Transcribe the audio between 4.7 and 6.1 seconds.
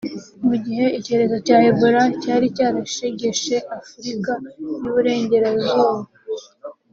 y’u Burengerazuba